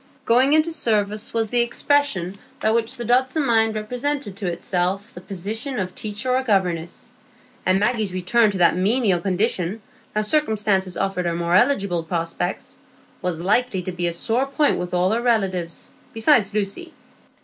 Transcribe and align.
"Going 0.25 0.53
into 0.53 0.71
service" 0.71 1.31
was 1.31 1.49
the 1.49 1.59
expression 1.59 2.35
by 2.59 2.71
which 2.71 2.95
the 2.97 3.05
Dodson 3.05 3.45
mind 3.45 3.75
represented 3.75 4.35
to 4.37 4.47
itself 4.51 5.13
the 5.13 5.21
position 5.21 5.77
of 5.77 5.93
teacher 5.93 6.31
or 6.31 6.41
governess; 6.41 7.11
and 7.67 7.79
Maggie's 7.79 8.11
return 8.11 8.49
to 8.49 8.57
that 8.57 8.75
menial 8.75 9.19
condition, 9.19 9.79
now 10.15 10.23
circumstances 10.23 10.97
offered 10.97 11.27
her 11.27 11.35
more 11.35 11.53
eligible 11.53 12.01
prospects, 12.01 12.79
was 13.21 13.41
likely 13.41 13.83
to 13.83 13.91
be 13.91 14.07
a 14.07 14.13
sore 14.13 14.47
point 14.47 14.79
with 14.79 14.91
all 14.95 15.11
her 15.11 15.21
relatives, 15.21 15.91
besides 16.13 16.51
Lucy. 16.51 16.93